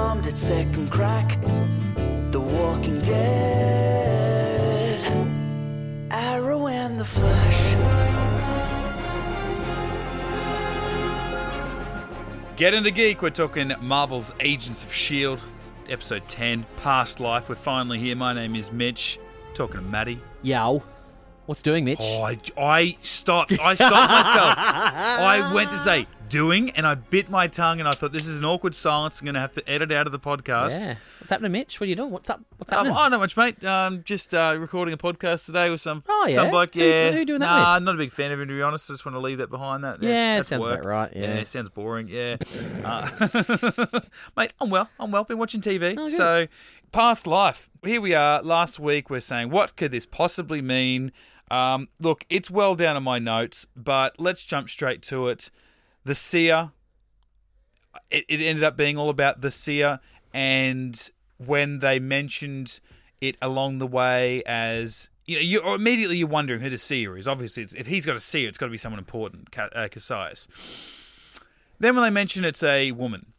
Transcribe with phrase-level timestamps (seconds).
[0.00, 1.28] bombed at second crack.
[2.32, 5.00] The Walking Dead.
[6.10, 7.74] Arrow and the Flash.
[12.56, 13.20] Get into geek.
[13.20, 17.50] We're talking Marvel's Agents of Shield, It's episode ten, Past Life.
[17.50, 18.16] We're finally here.
[18.16, 19.18] My name is Mitch.
[19.52, 20.20] Talking to Maddie.
[20.42, 20.82] Yow.
[21.44, 21.98] What's doing, Mitch?
[22.00, 23.52] Oh, I, I stopped.
[23.52, 24.54] I stopped myself.
[24.56, 28.38] I went to say doing, and I bit my tongue, and I thought this is
[28.38, 29.20] an awkward silence.
[29.20, 30.80] I'm going to have to edit out of the podcast.
[30.80, 30.94] yeah.
[31.18, 31.78] What's happening, Mitch?
[31.80, 32.10] What are you doing?
[32.10, 32.40] What's up?
[32.56, 32.96] What's Um, happening?
[32.96, 33.62] oh, not much, mate.
[33.64, 36.34] Um, just uh, recording a podcast today with some Oh, yeah?
[36.36, 36.74] some bloke.
[36.74, 37.82] Who- Yeah, who you doing that nah, with?
[37.82, 38.88] not a big fan of him to be honest.
[38.90, 39.84] I just want to leave that behind.
[39.84, 40.80] That Yeah, that's, that's sounds work.
[40.80, 41.34] about right, yeah.
[41.34, 42.08] it sounds boring.
[42.08, 42.36] Yeah,
[42.84, 43.08] uh,
[44.36, 44.88] mate, I'm well.
[44.98, 45.24] I'm well.
[45.24, 45.96] Been watching TV.
[45.98, 46.46] Oh, so,
[46.92, 47.68] past life.
[47.84, 48.42] Here we are.
[48.42, 51.12] Last week we're saying, what could this possibly mean?
[51.50, 55.50] Um, look, it's well down in my notes, but let's jump straight to it.
[56.04, 56.72] The seer
[58.10, 60.00] it, it ended up being all about the seer
[60.32, 62.80] and when they mentioned
[63.20, 67.26] it along the way as you know you immediately you're wondering who the seer is.
[67.28, 70.48] Obviously it's, if he's got a seer it's got to be someone important uh, Kasius.
[71.78, 73.32] Then when they mention it's a woman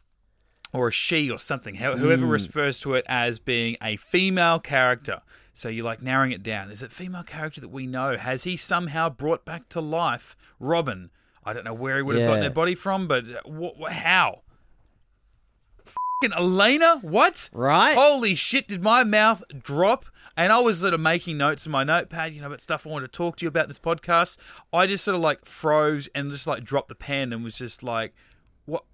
[0.72, 5.20] or a she or something whoever refers to it as being a female character.
[5.54, 6.70] So you're like narrowing it down.
[6.70, 8.16] Is it female character that we know?
[8.16, 11.10] Has he somehow brought back to life robin
[11.44, 13.90] i don't know where he would have gotten their body from but uh, wh- wh-
[13.92, 14.40] how
[15.84, 16.98] Fucking Elena?
[17.02, 17.50] What?
[17.52, 17.94] Right.
[17.96, 20.06] Holy shit, did my mouth drop?
[20.36, 22.90] And I was sort of making notes in my notepad, you know, about stuff I
[22.90, 24.36] wanted to talk to you about in this podcast.
[24.72, 27.82] I just sort of like froze and just like dropped the pen and was just
[27.82, 28.14] like,
[28.64, 28.84] what?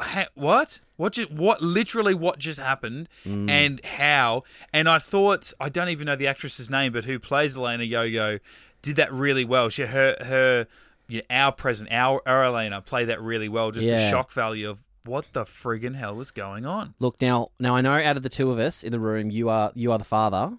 [0.00, 0.80] Ha- what?
[0.96, 4.42] What just what literally what just happened and how?
[4.72, 8.38] And I thought I don't even know the actress's name, but who plays Elena Yo-Yo
[8.82, 9.68] did that really well.
[9.68, 10.66] She her her
[11.08, 13.70] you know, our present our, our Elena played that really well.
[13.70, 16.94] Just the shock value of what the friggin' hell was going on.
[16.98, 17.50] Look now.
[17.58, 19.92] Now I know out of the two of us in the room, you are you
[19.92, 20.56] are the father,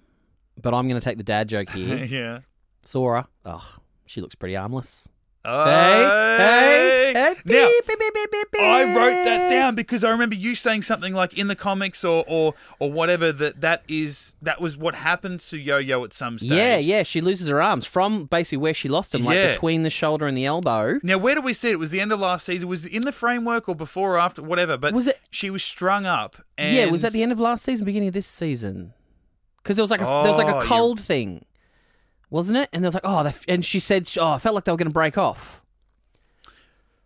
[0.62, 2.04] but I'm going to take the dad joke here.
[2.06, 2.40] yeah.
[2.84, 3.28] Sora.
[3.46, 5.10] Ugh, she looks pretty harmless.
[5.48, 6.04] Hey,
[6.38, 8.62] hey, hey, Now, beep, beep, beep.
[8.62, 12.26] I wrote that down because I remember you saying something like in the comics or
[12.28, 16.52] or, or whatever that that is that was what happened to Yo-Yo at some stage.
[16.52, 17.04] Yeah, yeah.
[17.04, 19.48] She loses her arms from basically where she lost them, like Yeah.
[19.48, 21.00] between the shoulder and the elbow.
[21.02, 21.80] Now, where do we see it?
[21.80, 22.68] Was the end of last season?
[22.68, 24.42] Was it in the framework or before or after?
[24.42, 24.78] Whatever.
[24.78, 26.36] But Was it- She was strung up.
[26.58, 28.94] And Yeah, was that the end of last season, beginning of this season?
[29.64, 31.46] Because there was like a there was like Oh, a you- cold thing,
[32.30, 32.70] wasn't it?
[32.74, 34.90] And they was like, oh, and she said, oh, I felt like they were going
[34.90, 35.62] to break off.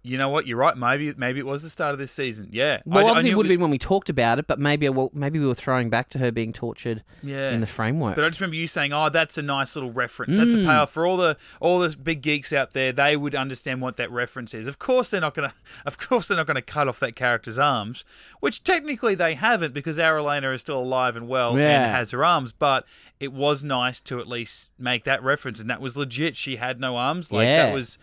[0.04, 0.48] You know what?
[0.48, 0.76] You're right.
[0.76, 2.50] Maybe maybe it was the start of this season.
[2.52, 2.82] Yeah.
[2.86, 4.58] Well, I- I obviously, knew it would have been when we talked about it, but
[4.58, 7.52] maybe well, maybe we were throwing back to her being tortured Yeah.
[7.52, 8.16] in the framework.
[8.16, 10.38] But I just remember you saying, "Oh, that's a nice little reference.
[10.38, 10.66] That's a mm.
[10.66, 12.92] payoff for all the all the big geeks out there.
[12.92, 14.66] They would understand what that reference is.
[14.66, 15.54] Of course, they're not gonna.
[15.86, 18.04] Of course, they're not gonna cut off that character's arms,
[18.40, 21.84] which technically they haven't because our Elena is still alive and well Yeah.
[21.86, 22.52] and has her arms.
[22.54, 22.86] But
[23.20, 26.36] it was nice to at least make that reference, and that was legit.
[26.38, 27.32] She had no arms.
[27.32, 27.68] Like Yeah.
[27.68, 28.00] that was.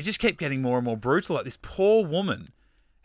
[0.00, 1.36] It just kept getting more and more brutal.
[1.36, 2.48] Like this poor woman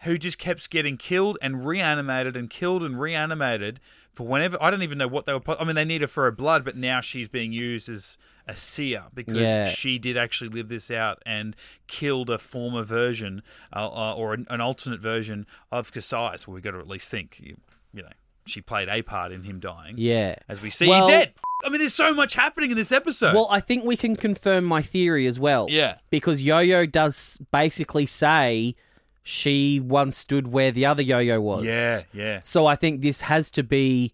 [0.04, 3.82] who just kept getting killed and reanimated and killed and reanimated
[4.14, 5.42] for whenever I don't even know what they were.
[5.60, 8.18] I mean, they need her for her blood, but now she's being used as
[8.48, 9.66] a seer because Yeah.
[9.68, 11.54] she did actually live this out and
[11.88, 13.42] killed a former version
[13.76, 16.48] uh, uh, or an, an alternate version of Kasius.
[16.48, 17.58] Well, we got to at least think, you,
[17.94, 18.10] you know,
[18.46, 19.96] she played a part in him dying.
[19.98, 20.36] yeah.
[20.48, 21.34] As we see, Well- he dead.
[21.64, 23.34] I mean, there's so much happening in this episode.
[23.34, 25.68] Well, I think we can confirm my theory as well.
[25.70, 25.98] Yeah.
[26.12, 28.76] Because Yo-Yo does basically say
[29.24, 31.64] she once stood where the other Yo-Yo was.
[31.66, 32.40] yeah, yeah.
[32.44, 34.14] So I think this has to be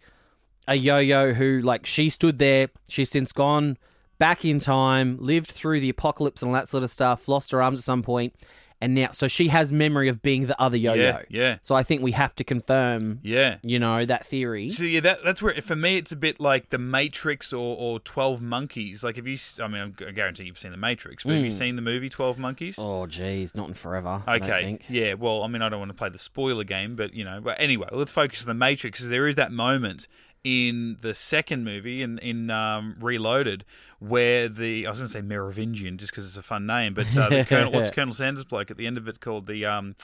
[0.68, 2.70] a yo-yo who, like, she stood there.
[2.88, 3.78] She's since gone
[4.20, 7.62] back in time, lived through the apocalypse and all that sort of stuff, lost her
[7.62, 8.34] arms at some point,
[8.82, 11.02] and now so she has memory of being the other yo-yo.
[11.02, 11.58] Yeah, yeah.
[11.62, 13.58] So I think we have to confirm, Yeah.
[13.64, 14.70] you know, that theory.
[14.70, 18.00] So yeah, that, that's where for me it's a bit like the Matrix or, or
[18.00, 19.04] Twelve Monkeys.
[19.04, 21.76] Like if you, I mean, I guarantee you've seen the Matrix, but have you seen
[21.76, 22.76] the movie Twelve Monkeys?
[22.78, 22.82] Hmm.
[22.82, 24.24] Oh, geez, not in forever.
[24.28, 25.14] Okay, yeah.
[25.14, 27.40] Well, I mean, I don't want to play the spoiler game, but you know.
[27.42, 29.00] But anyway, let's focus on the Matrix.
[29.00, 30.08] Because there is that moment
[30.44, 33.64] in the second movie in in um, Reloaded
[34.00, 37.16] where the I was going to say Merovingian just because it's a fun name, but
[37.16, 39.96] uh, the Colonel, what's Colonel Sanders bloke at the end of it's called the um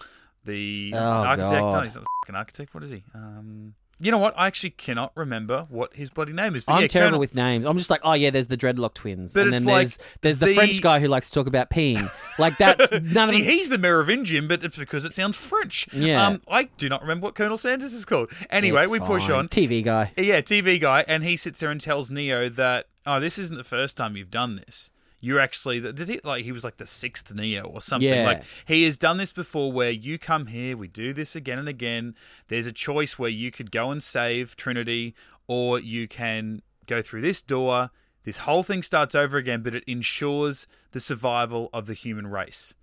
[0.45, 1.51] the Oh, architect.
[1.53, 1.73] God.
[1.73, 2.73] No, he's not fucking architect.
[2.73, 3.03] What is he?
[3.15, 4.33] Um, you know what?
[4.37, 6.63] I actually cannot remember what his bloody name is.
[6.63, 7.65] But I'm yeah, terrible Colonel- with names.
[7.65, 10.37] I'm just like, oh yeah, there's the dreadlock twins, But and then like there's there's
[10.39, 12.09] the, the- French guy who likes to talk about peeing.
[12.39, 13.51] Like that's none See, of them.
[13.53, 15.87] he's the Merovingian, but it's because it sounds French.
[15.91, 16.27] Yeah.
[16.27, 18.29] Um, I do not remember what Colonel Sanders is called.
[18.51, 19.47] Anyway, It's we push on.
[19.47, 20.11] TV guy.
[20.15, 23.63] Yeah, TV guy, and he sits there and tells Neo that, oh, this isn't the
[23.63, 24.91] first time you've done this.
[25.27, 28.09] You're actually the, did he like he was like the sixth Neo or something.
[28.09, 28.25] Yeah.
[28.25, 31.67] Like he has done this before, where you come here, we do this again and
[31.67, 32.15] again.
[32.47, 35.13] There's a choice where you could go and save Trinity,
[35.45, 37.91] or you can go through this door.
[38.23, 42.73] This whole thing starts over again, but it ensures the survival of the human race.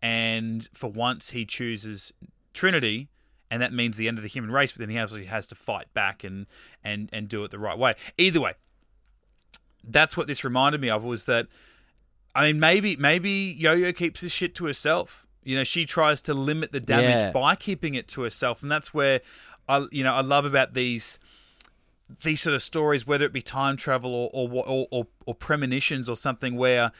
[0.00, 2.12] And for once, he chooses
[2.54, 3.08] Trinity,
[3.50, 4.70] and that means the end of the human race.
[4.70, 6.46] But then he actually has to fight back and
[6.84, 7.94] and and do it the right way.
[8.16, 8.52] Either way,
[9.82, 11.48] that's what this reminded me of was that.
[12.34, 15.26] I mean, maybe maybe Yo-Yo keeps this shit to herself.
[15.42, 17.30] You know, she tries to limit the damage Yeah.
[17.32, 19.20] by keeping it to herself, and that's where
[19.68, 21.18] I you know I love about these
[22.22, 26.08] these sort of stories, whether it be time travel or or or, or, or premonitions
[26.08, 26.92] or something where.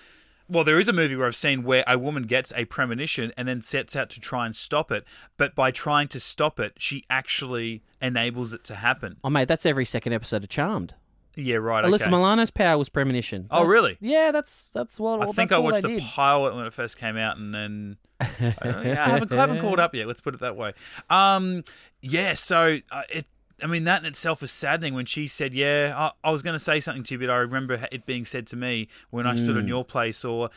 [0.49, 3.47] Well, there is a movie where I've seen where a woman gets a premonition and
[3.47, 5.05] then sets out to try and stop it,
[5.37, 9.19] but by trying to stop it, she actually enables it to happen.
[9.23, 10.95] Oh mate, that's every second episode of Charmed.
[11.37, 11.85] Yeah, right.
[11.85, 12.11] Alyssa okay.
[12.11, 13.47] Milano's power was premonition.
[13.51, 13.97] Oh, really?
[14.01, 15.23] Yeah, that's that's what.
[15.23, 16.03] I think I watched the did.
[16.03, 18.27] pilot when it first came out, and then I,
[18.63, 20.07] yeah, I haven't, I haven't caught up yet.
[20.07, 20.73] Let's put it that way.
[21.09, 21.65] Um,
[22.03, 22.35] yeah.
[22.35, 23.27] So uh, it,
[23.63, 26.55] I mean, that in itself was saddening when she said, "Yeah, I, I was going
[26.55, 29.35] to say something to you, but I remember it being said to me when I
[29.35, 29.39] Mm.
[29.39, 30.51] stood in your place, or."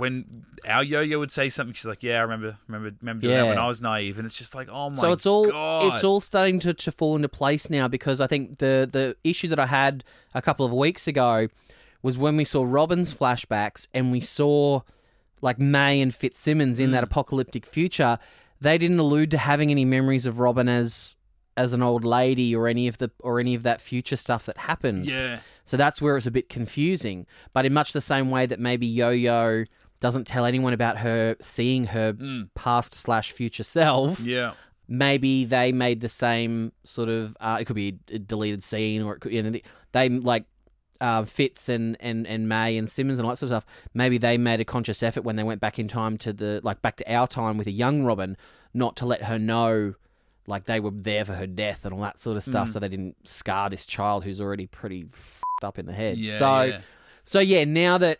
[0.00, 3.46] When our yo-yo would say something, she's like, "Yeah, I remember, remember, remember doing that
[3.46, 5.94] when I was naive," and it's just like, "Oh my god, so it's all god!"
[5.94, 9.48] it's all starting to, to fall into place now because I think the the issue
[9.48, 10.02] that I had
[10.34, 11.48] a couple of weeks ago
[12.02, 14.80] was when we saw Robin's flashbacks and we saw
[15.42, 16.92] like May and Fitzsimmons in Mm.
[16.92, 18.18] that apocalyptic future.
[18.60, 21.16] They didn't allude to having any memories of Robin as
[21.56, 24.56] as an old lady or any of the or any of that future stuff that
[24.58, 25.04] happened.
[25.06, 27.26] yeah, So that's where it's a bit confusing.
[27.52, 29.64] But in much the same way that maybe Yo Yo
[30.00, 32.16] doesn't tell anyone about her seeing her
[32.54, 34.52] past slash future self, yeah,
[34.88, 37.36] maybe they made the same sort of.
[37.40, 39.58] Uh, it could be a deleted scene, or it could, you know,
[39.92, 40.44] they like
[41.00, 43.66] uh, Fitz and, and and May and Simmons and all that sort of stuff.
[43.94, 46.82] Maybe they made a conscious effort when they went back in time to the like
[46.82, 48.36] back to our time with a young Robin,
[48.74, 49.94] not to let her know.
[50.46, 52.72] Like they were there for her death and all that sort of stuff, Mm.
[52.72, 56.18] so they didn't scar this child who's already pretty f***ed up in the head.
[56.18, 56.38] yeah.
[56.38, 56.80] so, yeah.
[57.22, 58.18] so yeah, now that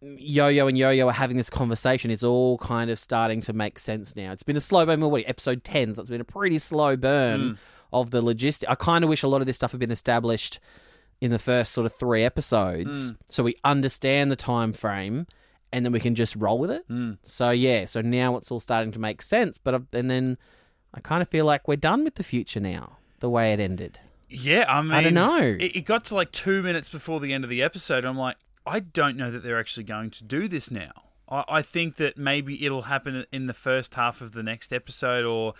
[0.00, 4.14] Yo-Yo and Yo-Yo are having this conversation, it's all kind of starting to make sense
[4.14, 4.32] now.
[4.32, 5.00] It's been a slow burn.
[5.00, 5.94] What episode ten?
[5.94, 7.58] So it's been a pretty slow burn Mm.
[7.92, 8.64] of the logistic.
[8.68, 10.60] I kind of wish a lot of this stuff had been established
[11.20, 13.16] in the first sort of three episodes, Mm.
[13.28, 15.26] so we understand the time frame,
[15.72, 16.88] and then we can just roll with it.
[16.88, 17.18] Mm.
[17.22, 19.58] So yeah, so now it's all starting to make sense.
[19.58, 20.38] But I- and then
[20.94, 22.98] I kind of feel like we're done with the future now.
[23.18, 23.98] The way it ended.
[24.30, 25.56] Yeah, I mean, I don't know.
[25.58, 28.04] It, it got to like two minutes before the end of the episode.
[28.04, 28.36] I'm like,
[28.68, 30.92] I don't know that they're actually going to do this now.
[31.28, 35.24] I, I think that maybe it'll happen in the first half of the next episode,
[35.24, 35.54] or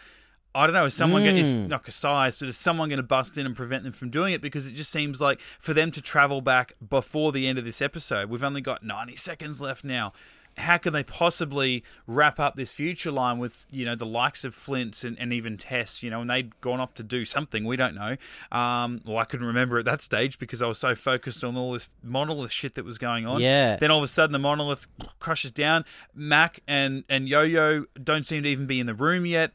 [0.55, 0.87] I don't know.
[0.87, 1.69] Is someone going is Mm.
[1.69, 4.41] not Kasius, but is someone going to bust in and prevent them from doing it?
[4.41, 7.81] Because it just seems like for them to travel back before the end of this
[7.83, 10.13] episode, we've only got 90 seconds left now.
[10.59, 14.55] How can they possibly wrap up this future line with you know the likes of
[14.55, 16.03] Flint and, and even Tess?
[16.03, 18.17] You know, and they'd gone off to do something we don't know.
[18.51, 21.73] Um, well, I couldn't remember at that stage because I was so focused on all
[21.73, 23.41] this monolith shit that was going on.
[23.41, 23.77] Yeah.
[23.77, 24.87] Then all of a sudden the monolith
[25.21, 25.85] crushes down.
[26.15, 29.53] Mac and and Yo Yo don't seem to even be in the room yet.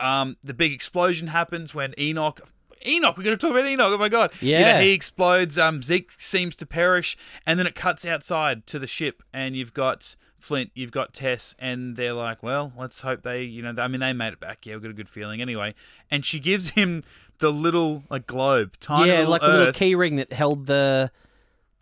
[0.00, 2.40] Um, the big explosion happens when Enoch.
[2.86, 3.92] Enoch, we're going to talk about Enoch.
[3.94, 4.30] Oh my god!
[4.40, 4.80] You know, Yeah.
[4.82, 5.58] he explodes.
[5.58, 9.74] Um, Zeke seems to perish, and then it cuts outside to the ship, and you've
[9.74, 13.88] got Flint, you've got Tess, and they're like, "Well, let's hope they, you know, I
[13.88, 14.66] mean, they made it back.
[14.66, 15.74] Yeah, we've got a good feeling anyway."
[16.10, 17.02] And she gives him
[17.38, 19.76] the little like globe, tiny yeah, little like a little Earth.
[19.76, 21.10] key ring that held the.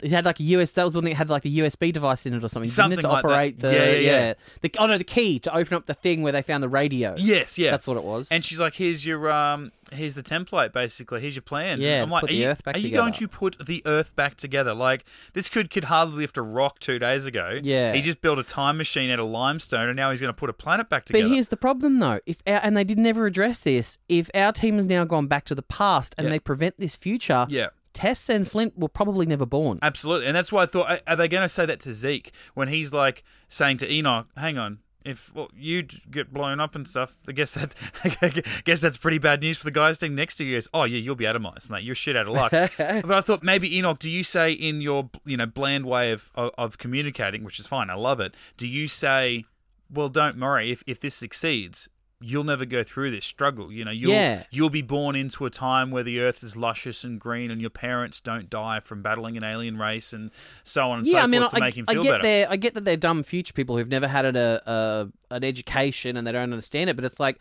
[0.04, 0.73] It had like a US.
[0.73, 2.66] That was the one that had like the USB device in it or something.
[2.66, 3.28] didn't Something it, to like that.
[3.30, 4.34] operate the Yeah, yeah, yeah.
[4.61, 7.14] The, oh no, the key to open up the thing where they found the radio.
[7.16, 8.28] Yes, yeah, that's what it was.
[8.30, 11.23] And she's like, "Here's your um, here's the template, basically.
[11.23, 13.14] Here's your plans." Yeah, I'm like, put are the you, Earth back are you going
[13.14, 14.75] to put the Earth back together?
[14.75, 17.58] Like this kid could hardly lift a rock two days ago.
[17.62, 17.94] Yeah.
[17.94, 20.50] he just built a time machine out of limestone, and now he's going to put
[20.50, 22.20] a planet back together." but here's the problem, though.
[22.26, 23.96] If our, and they did never address this.
[24.08, 26.32] If our team has now gone back to the past and Yeah.
[26.32, 27.68] they prevent this future, yeah.
[27.95, 29.79] Tess and Flint were probably never born.
[29.81, 32.69] Absolutely, and that's why I thought, are- they going to say that to Zeke when
[32.69, 37.17] he's like saying to Enoch, "Hang on, if well, you get blown up and stuff,
[37.29, 37.75] I guess that,
[38.05, 40.85] I guess that's pretty bad news for the guy standing next to you." Goes, "Oh
[40.85, 41.85] yeah, you'll be atomized, mate.
[41.85, 45.09] You're shit out of luck." but I thought maybe Enoch, do you say in your
[45.25, 48.35] you know bland way of, of of communicating, which is fine, I love it.
[48.57, 49.45] Do you say,
[49.89, 51.89] "Well, don't worry, if if this succeeds."
[52.25, 53.71] You'll never go through this struggle.
[53.71, 54.45] You know, you'll Yeah.
[54.50, 57.71] you'll be born into a time where the earth is luscious and green, and your
[57.71, 60.31] parents don't die from battling an alien race, and
[60.62, 62.23] so on and so yeah, I forth mean, to I, make him I feel get
[62.23, 62.50] better.
[62.50, 66.26] I get that they're dumb future people who've never had a, a an education and
[66.26, 66.97] they don't understand it.
[66.97, 67.38] But it's like,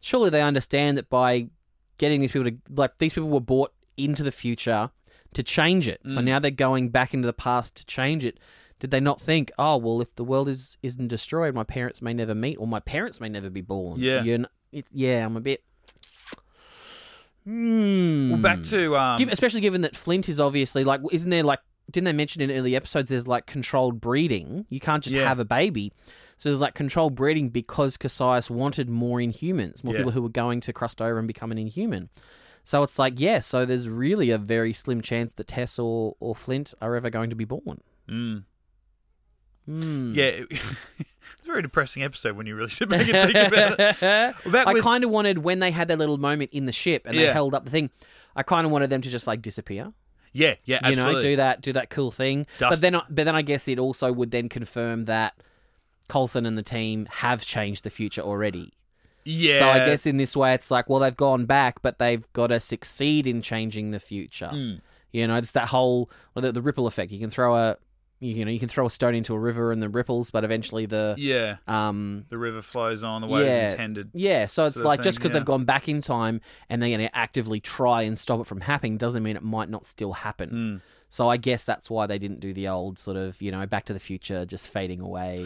[0.00, 1.48] surely they understand that by
[1.98, 4.90] getting these people to like these people were brought into the future
[5.34, 6.00] to change it.
[6.08, 6.24] So Mm.
[6.24, 8.38] now they're going back into the past to change it.
[8.82, 12.12] Did they not think, oh well, if the world is isn't destroyed, my parents may
[12.12, 14.00] never meet, or my parents may never be born?
[14.00, 14.24] Yeah.
[14.24, 15.62] You're n- it, yeah, I'm a bit.
[17.44, 18.30] Hmm.
[18.32, 21.60] Well, back to um, Giv- especially given that Flint is obviously like, isn't there like,
[21.90, 24.66] didn't they mention in early episodes there's like controlled breeding?
[24.68, 25.28] You can't just Yeah.
[25.28, 25.92] have a baby.
[26.38, 29.98] So there's like controlled breeding because Kasius wanted more Inhumans, more Yeah.
[30.00, 32.08] people who were going to cross over and become an Inhuman.
[32.64, 36.34] So it's like, yeah, so there's really a very slim chance that Tess or, or
[36.34, 37.80] Flint are ever going to be born.
[38.08, 38.44] mm,
[39.66, 40.12] Hmm.
[40.14, 40.46] yeah, it-
[40.98, 44.34] it's a very depressing episode when you really sit back and think about it.
[44.52, 47.16] Well, I kind of wanted when they had their little moment in the ship and
[47.16, 47.90] they held up the thing.
[48.34, 49.92] I kind of wanted them to just like disappear.
[50.32, 52.46] yeah, yeah, you know, do that, do that cool thing.
[52.58, 55.34] Dust- But then, I- but then I guess it also would then confirm that
[56.08, 58.72] Coulson and the team have changed the future already.
[59.24, 59.58] yeah.
[59.58, 62.48] So I guess in this way, it's like, well, they've gone back, but they've got
[62.48, 64.48] to succeed in changing the future.
[64.48, 64.74] Hmm.
[65.12, 67.12] You know, it's that whole well, the, the ripple effect.
[67.12, 67.76] You can throw a,
[68.22, 70.86] you know, you can throw a stone into a river and the ripples, but eventually
[70.86, 74.10] the, yeah, um, the river flows on the way yeah, it's intended.
[74.14, 75.40] Yeah, so it's like thing, just because yeah.
[75.40, 78.60] they've gone back in time and they're going to actively try and stop it from
[78.60, 80.50] happening doesn't mean it might not still happen.
[80.50, 80.80] Mm.
[81.10, 83.86] So I guess that's why they didn't do the old sort of, you know, Back
[83.86, 85.36] to the Future just fading away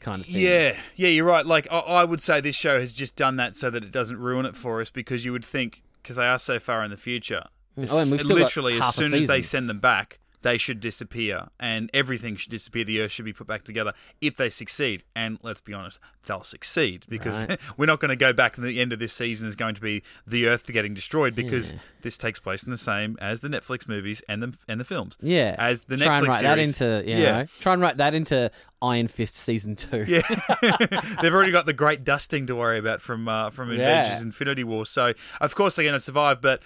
[0.00, 0.36] kind of thing.
[0.36, 1.46] Yeah, yeah, you're right.
[1.46, 4.18] Like I, I would say, this show has just done that so that it doesn't
[4.18, 6.96] ruin it for us because you would think because they are so far in the
[6.96, 7.44] future,
[7.76, 10.78] as- Oh, and we've still literally as soon as they send them back, they should
[10.78, 12.84] disappear and everything should disappear.
[12.84, 15.02] The Earth should be put back together if they succeed.
[15.16, 17.58] And let's be honest, they'll succeed because Right.
[17.76, 18.56] we're not going to go back.
[18.56, 21.74] And the end of this season is going to be the Earth getting destroyed because
[22.02, 25.18] this takes place in the same as the Netflix movies and the and the films.
[25.20, 25.56] Yeah.
[25.58, 27.18] as the try and Netflix write that into, Yeah.
[27.42, 30.04] know, try and write that into Iron Fist season two.
[30.06, 30.22] Yeah,
[31.22, 34.02] they've already got the great dusting to worry about from uh, from Yeah.
[34.02, 34.86] Avengers: Infinity War.
[34.86, 36.62] So of course they're going to survive, but.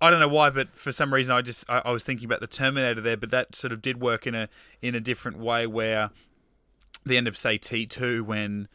[0.00, 2.40] I don't know why, but for some reason I just I, I was thinking about
[2.40, 4.48] the Terminator there, but that sort of did work in a
[4.80, 6.10] in a different way where
[7.04, 8.68] the end of say T two when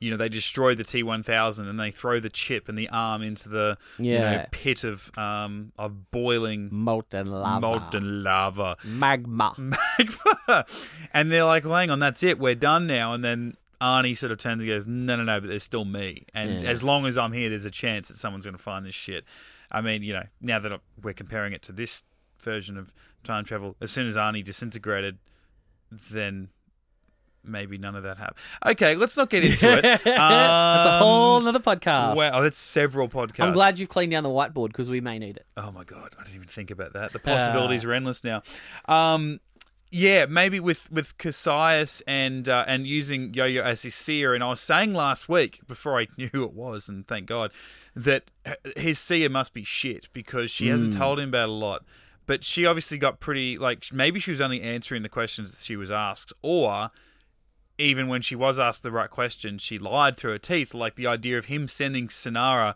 [0.00, 2.88] you know they destroy the T one thousand and they throw the chip and the
[2.90, 4.46] arm into the you know, Yeah.
[4.50, 7.60] pit of um of boiling Molten lava.
[7.60, 9.54] molten lava Magma.
[9.58, 10.64] magma.
[11.14, 12.38] and they're like, well, hang on, that's it.
[12.38, 13.12] We're done now.
[13.12, 16.26] And then Arnie sort of turns and goes, no, no, no, but there's still me.
[16.34, 16.68] And Yeah.
[16.68, 19.24] as long as I'm here, there's a chance that someone's going to find this shit.
[19.70, 22.02] I mean, you know, now that we're comparing it to this
[22.42, 22.94] version of
[23.24, 25.18] time travel, as soon as Arnie disintegrated,
[25.90, 26.48] then
[27.44, 28.36] maybe none of that happened.
[28.66, 29.82] Okay, let's not get into it.
[30.04, 32.16] That's a Um, whole nother podcast.
[32.16, 33.40] Wow, that's several podcasts.
[33.44, 35.46] I'm glad you've cleaned down the whiteboard because we may need it.
[35.56, 37.12] Oh my god, I didn't even think about that.
[37.12, 38.42] The possibilities are endless now.
[38.86, 39.40] Um,
[39.90, 44.34] yeah, maybe with with Kasius and uh, and using Yo-Yo as his seer.
[44.34, 47.50] And I was saying last week before I knew who it was, and thank God
[47.96, 48.30] that
[48.76, 51.84] his seer must be shit because she hasn't told him about a lot.
[52.26, 55.76] But she obviously got pretty like maybe she was only answering the questions that she
[55.76, 56.90] was asked, or
[57.78, 60.74] even when she was asked the right question, she lied through her teeth.
[60.74, 62.74] Like the idea of him sending Sinara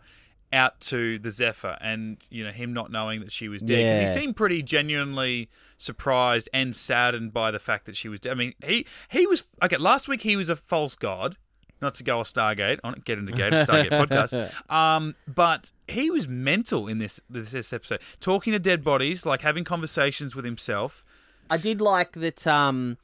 [0.53, 3.77] out to the Zephyr and, you know, him not knowing that she was dead.
[3.83, 4.15] Because Yeah.
[4.15, 8.31] he seemed pretty genuinely surprised and saddened by the fact that she was dead.
[8.31, 11.35] I mean, he, he was, okay, last week he was a false god.
[11.81, 14.71] Not to go a Stargate, on get into Gate Stargate podcast.
[14.71, 19.41] Um, but he was mental in this, this this episode, talking to dead bodies, like
[19.41, 21.03] having conversations with himself.
[21.49, 22.97] I did like that um,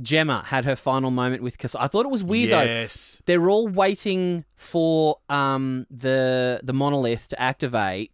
[0.00, 1.74] Jemma had her final moment with Cass.
[1.74, 2.62] I thought it was weird though.
[2.62, 8.12] yes, They're all waiting for um, the the monolith to activate.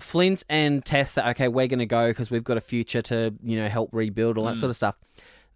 [0.00, 3.56] Flint and Tessa, okay, we're going to go because we've got a future to, you
[3.56, 4.96] know, help rebuild, all that sort of stuff.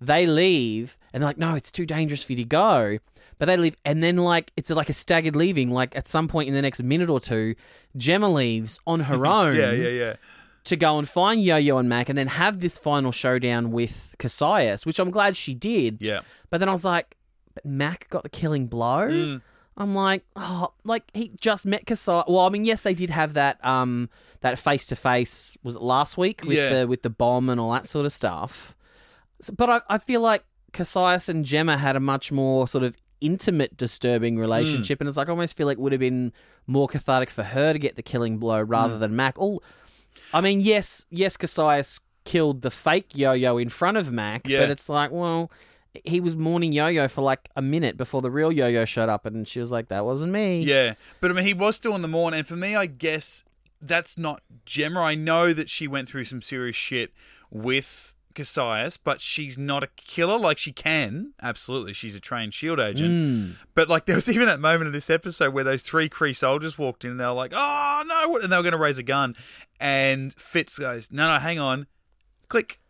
[0.01, 2.99] They leave and they're like, no, it's too dangerous for you to go.
[3.39, 5.71] But they leave, and then like it's like a staggered leaving.
[5.71, 7.55] Like at some point in the next minute or two,
[7.97, 10.17] Jemma leaves on her own yeah, yeah, yeah.
[10.69, 14.85] To go and find Yo-Yo and Mac, and then have this final showdown with Kasius,
[14.87, 15.99] which I'm glad she did.
[16.01, 16.21] Yeah.
[16.51, 17.17] But then I was like,
[17.55, 19.09] but Mac got the killing blow.
[19.09, 19.43] Mm.
[19.77, 22.25] I'm like, oh, like he just met Kasius.
[22.29, 24.11] Well, I mean, yes, they did have that um
[24.41, 26.81] that face to face was it last week with Yeah.
[26.81, 28.75] the with the bomb and all that sort of stuff.
[29.41, 32.97] So- but I, I feel like Kasius and Jemma had a much more sort of
[33.21, 36.33] intimate, disturbing relationship, and it's like I almost feel like it would have been
[36.67, 39.39] more cathartic for her to get the killing blow rather than Mac.
[39.39, 39.63] All,
[40.33, 44.61] I mean, yes, yes, Kasius killed the fake Yo-Yo in front of Mac, Yeah.
[44.61, 45.51] but it's like, well,
[46.05, 49.49] he was mourning Yo-Yo for like a minute before the real Yo-Yo showed up, and
[49.49, 52.09] she was like, "That wasn't me." Yeah, but I mean, he was still in the
[52.09, 53.45] morn, and for me, I guess
[53.81, 54.99] that's not Jemma.
[54.99, 57.13] I know that she went through some serious shit
[57.51, 60.39] with Kasius, but she's not a killer.
[60.39, 63.11] Like she can, absolutely, she's a trained shield agent.
[63.11, 63.57] Mm.
[63.75, 66.79] But like, there was even that moment in this episode where those three Kree soldiers
[66.79, 69.03] walked in, and they were like, "Oh no!" and they were going to raise a
[69.03, 69.35] gun,
[69.81, 71.87] and Fitz goes, "No, no, hang on,"
[72.49, 72.81] click,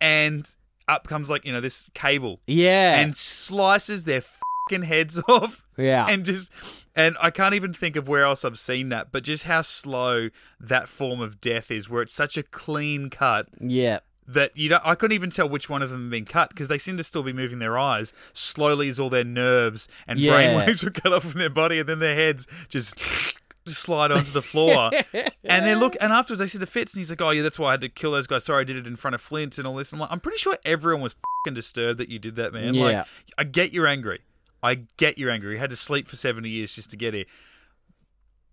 [0.00, 0.48] and
[0.86, 2.96] up comes like you know this cable Yeah.
[2.98, 4.20] and slices their
[4.68, 6.06] fucking heads off yeah.
[6.08, 6.52] and just
[6.94, 10.28] and I can't even think of where else I've seen that, but just how slow
[10.60, 14.00] that form of death is, where it's such a clean cut yeah.
[14.26, 14.82] That you don't.
[14.84, 17.04] I couldn't even tell which one of them had been cut because they seem to
[17.04, 20.32] still be moving their eyes slowly as all their nerves and Yeah.
[20.32, 22.94] brainwaves were cut off from their body, and then their heads just.
[23.66, 24.90] Just slide onto the floor,
[25.44, 25.96] and they look.
[25.98, 27.80] And afterwards, they see the Fitz and he's like, "Oh yeah, that's why I had
[27.80, 28.44] to kill those guys.
[28.44, 30.36] Sorry, I did it in front of Flint and all this." I'm like, I'm pretty
[30.36, 31.16] sure everyone was
[31.46, 32.74] fucking disturbed that you did that, man.
[32.74, 32.82] Yeah.
[32.84, 33.06] Like,
[33.38, 34.20] I get you're angry.
[34.62, 35.54] I get you're angry.
[35.54, 37.24] You had to sleep for 70 years just to get here.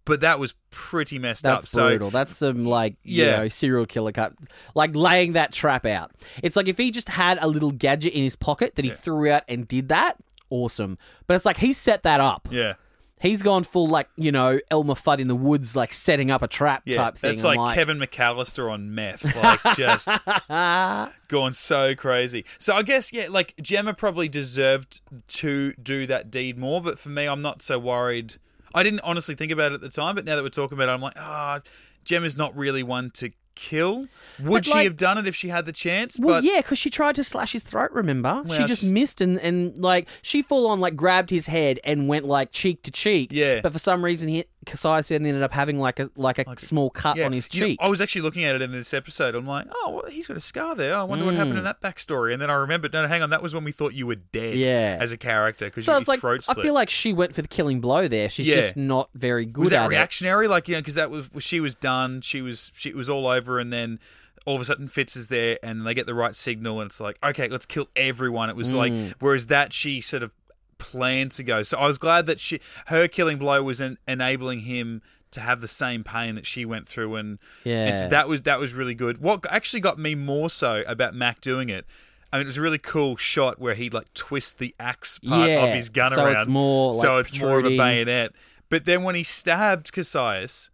[0.05, 1.62] But that was pretty messed up.
[1.62, 2.10] That's So brutal.
[2.10, 3.38] That's some like you Yeah.
[3.38, 4.34] know serial killer cut,
[4.74, 6.12] like laying that trap out.
[6.41, 9.29] It's like if he just had a little gadget in his pocket that he threw
[9.29, 10.17] out and did that,
[10.50, 10.98] awesome.
[11.27, 12.48] But it's like he set that up.
[12.51, 12.74] yeah,
[13.20, 16.48] He's gone full like you know Elmer Fudd in the woods, like setting up a
[16.48, 17.36] trap yeah, type thing.
[17.36, 20.08] that's I'm like, Kevin McCallister on meth, like just
[21.27, 22.46] going so crazy.
[22.58, 27.10] So I guess yeah, like Jemma probably deserved to do that deed more, but for
[27.10, 28.38] me, I'm not so worried.
[28.73, 30.89] I didn't honestly think about it at the time, but now that we're talking about
[30.89, 31.61] it, I'm like, ah,
[32.05, 34.07] Jemma's not really one to kill.
[34.39, 36.17] Would But, she have done it if she had the chance?
[36.19, 37.91] Well, but yeah, because she tried to slash his throat.
[37.91, 42.07] Remember, she just missed and and like she full on like grabbed his head and
[42.07, 43.29] went like cheek to cheek.
[43.31, 43.61] Yeah.
[43.61, 46.89] but for some reason he Kasius ended up having like a like a like, small
[46.91, 47.79] cut Yeah, on his you know, cheek.
[47.81, 49.33] I was actually looking at it in this episode.
[49.33, 50.95] I'm like, oh, well, he's got a scar there.
[50.95, 52.31] I wonder what happened in that backstory.
[52.33, 54.55] And then I remembered, no, hang on, that was when we thought you were dead
[54.55, 54.97] Yeah.
[54.99, 56.65] as a character because so you it's like throat I slit.
[56.65, 58.29] feel like she went for the killing blow there.
[58.29, 58.55] She's Yeah.
[58.57, 60.47] just not very good was that at reactionary?
[60.47, 62.21] Like, you know, because that was she was done.
[62.21, 64.00] She was she was all over, and then
[64.45, 67.00] all of a sudden Fitz is there, and they get the right signal, and it's
[67.00, 68.50] like, okay, let's kill everyone.
[68.50, 68.77] It was Mm.
[68.77, 70.33] like, whereas that she sort of
[70.81, 71.61] planned to go.
[71.63, 75.61] So I was glad that she her killing blow was en- enabling him to have
[75.61, 77.85] the same pain that she went through, and Yeah.
[77.87, 79.20] and so that was that was really good.
[79.20, 81.85] What actually got me more so about Mac doing it.
[82.33, 85.50] I mean, it was a really cool shot where he like twists the axe part
[85.50, 88.31] Yeah, of his gun so around, it's more, so like, it's more of a bayonet.
[88.70, 90.70] But then when he stabbed Kasius,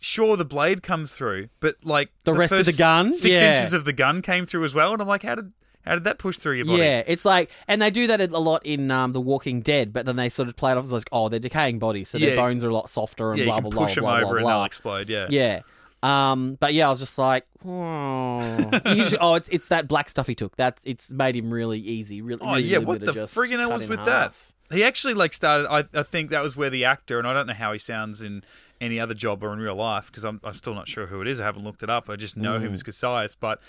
[0.00, 3.12] sure the blade comes through, but like The rest of the gun?
[3.12, 3.54] six Yeah.
[3.54, 5.52] inches of the gun came through as well, and I'm like, how did
[5.86, 6.82] how did that push through your body?
[6.82, 10.04] Yeah, it's like, and they do that a lot in um, The Walking Dead, but
[10.06, 12.30] then they sort of play it off as like, oh, they're decaying bodies, so their
[12.34, 12.36] Yeah.
[12.42, 14.16] bones are a lot softer and yeah, blah you blah can blah push them blah
[14.16, 14.36] over blah.
[14.38, 15.08] and they'll explode.
[15.08, 15.60] Yeah, Yeah.
[16.02, 20.26] Um, but yeah, I was just like, oh, Usually- oh, it's it's that black stuff
[20.26, 20.54] he took.
[20.56, 22.22] That's it's made him really easy.
[22.22, 24.32] Really, Oh really, yeah, what the friggin' hell was with that?
[24.70, 25.68] He actually like started.
[25.70, 28.20] I, I think that was where the actor, and I don't know how he sounds
[28.20, 28.42] in
[28.80, 31.28] any other job or in real life because I'm I'm still not sure who it
[31.28, 31.40] is.
[31.40, 32.10] I haven't looked it up.
[32.10, 32.74] I just know him Mm.
[32.74, 33.60] as Kasius, but.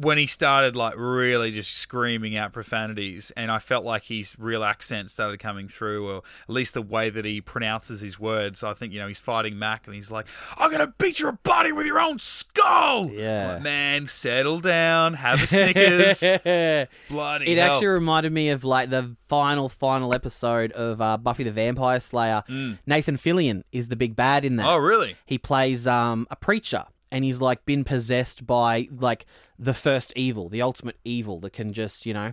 [0.00, 4.64] When he started like really just screaming out profanities, and I felt like his real
[4.64, 8.64] accent started coming through, or at least the way that he pronounces his words.
[8.64, 11.70] I think you know he's fighting Mac, and he's like, "I'm gonna beat your body
[11.72, 13.54] with your own skull." Yeah.
[13.54, 16.20] Like, man, settle down, have a Snickers.
[17.10, 17.72] Bloody It hell.
[17.74, 22.42] actually reminded me of like the final, final episode of uh, Buffy the Vampire Slayer.
[22.86, 24.64] Nathan Fillion is the big bad in that.
[24.66, 24.70] Mm.
[24.70, 25.16] Oh, really?
[25.26, 29.26] He plays um, a preacher, and he's like been possessed by like
[29.58, 32.32] the first evil, the ultimate evil that can just you know.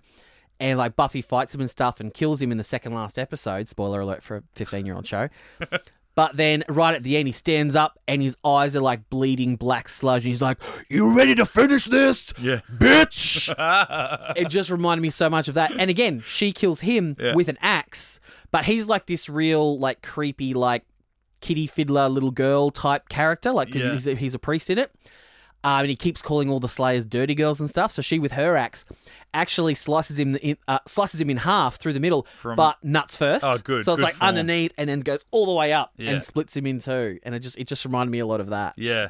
[0.60, 3.70] And like Buffy fights him and stuff and kills him in the second last episode.
[3.70, 5.30] Spoiler alert for a 15 year old show.
[6.16, 9.56] But then, right at the end, he stands up and his eyes are like bleeding
[9.56, 10.24] black sludge.
[10.26, 10.58] And he's like,
[10.90, 12.34] You ready to finish this?
[12.42, 12.62] Yeah.
[12.76, 13.54] Bitch!
[14.36, 15.74] it just reminded me so much of that.
[15.78, 17.36] And again, she kills him Yeah.
[17.36, 20.86] with an axe, but he's like this real, like, creepy, like,
[21.42, 23.92] kitty fiddler little girl type character, like, because Yeah.
[23.94, 24.92] he's, a, he's a priest in it.
[25.64, 27.92] Um, and he keeps calling all the Slayers dirty girls and stuff.
[27.92, 28.86] So she, with her axe,
[29.34, 33.18] actually slices him in, uh, slices him in half through the middle, From- but nuts
[33.18, 33.44] first.
[33.44, 34.30] Oh, good, So it's good like form.
[34.30, 36.12] underneath, and then goes all the way up Yeah.
[36.12, 37.20] and splits him in two.
[37.24, 38.76] And it just it just reminded me a lot of that.
[38.78, 39.10] Yeah.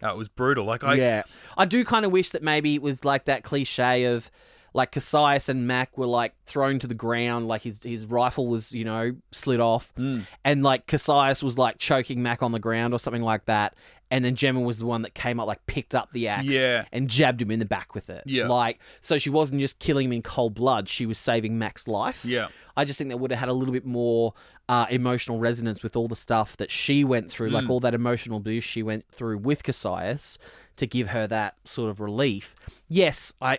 [0.00, 0.64] That was brutal.
[0.64, 1.22] Like I yeah,
[1.58, 4.30] I do kind of wish that maybe it was like that cliche of
[4.74, 8.72] like Kasius and Mac were like thrown to the ground, like his his rifle was
[8.72, 10.20] you know slid off, Hmm.
[10.44, 13.74] and like Kasius was like choking Mac on the ground or something like that,
[14.10, 16.84] and then Jemma was the one that came up like picked up the axe, Yeah.
[16.92, 18.48] and jabbed him in the back with it, Yeah.
[18.48, 22.24] like so she wasn't just killing him in cold blood, she was saving Mac's life,
[22.24, 22.48] Yeah.
[22.76, 24.34] I just think that would have had a little bit more
[24.68, 27.52] uh, emotional resonance with all the stuff that she went through, Mm.
[27.52, 30.38] like all that emotional abuse she went through with Kasius
[30.76, 32.54] to give her that sort of relief.
[32.88, 33.58] Yes, I.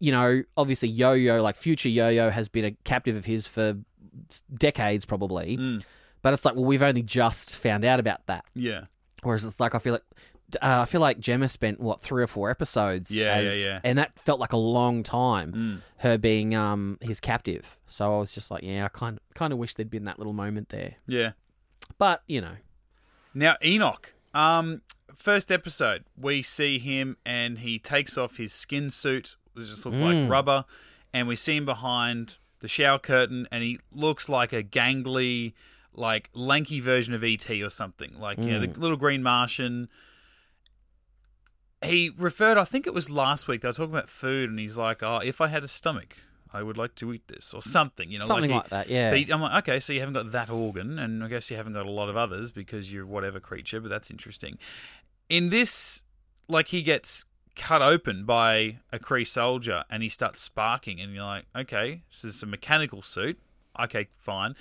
[0.00, 3.46] You know, obviously Yo Yo, like future Yo Yo, has been a captive of his
[3.46, 3.76] for
[4.54, 5.56] decades probably.
[5.56, 5.82] Mm.
[6.22, 8.44] But it's like, well, we've only just found out about that.
[8.54, 8.82] Yeah.
[9.22, 10.02] Whereas it's like I feel like
[10.62, 13.80] uh, I feel like Jemma spent what three or four episodes, Yeah, yeah, yeah.
[13.82, 15.52] and that felt like a long time.
[15.52, 15.78] Mm.
[15.98, 19.58] Her being um his captive, so I was just like, yeah, I kind kind of
[19.58, 20.94] wish there'd been that little moment there.
[21.06, 21.32] Yeah.
[21.98, 22.56] But you know,
[23.34, 24.14] Now Enoch.
[24.34, 24.82] Um,
[25.14, 30.16] first episode, we see him and he takes off his skin suit, just looks like
[30.16, 30.30] mm.
[30.30, 30.64] rubber,
[31.12, 35.52] and we see him behind the shower curtain, and he looks like a gangly,
[35.92, 38.78] like lanky version of ET or something, like you know the mm.
[38.78, 39.88] little green Martian.
[41.84, 43.60] He referred, I think it was last week.
[43.60, 46.16] They were talking about food, and he's like, "Oh, if I had a stomach,
[46.52, 48.88] I would like to eat this or something." You know, something he- like that.
[48.88, 51.56] Yeah, but I'm like, okay, so you haven't got that organ, and I guess you
[51.56, 54.58] haven't got a lot of others because you're whatever creature, but that's interesting.
[55.28, 56.04] In this,
[56.48, 57.24] like, he gets
[57.56, 62.28] cut open by a Kree soldier and he starts sparking, and you're like, okay, so
[62.28, 63.38] it's a mechanical suit.
[63.80, 64.54] Okay, fine.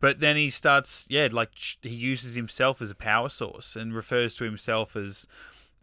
[0.00, 1.50] But then he starts, yeah, like,
[1.82, 5.26] he uses himself as a power source and refers to himself as,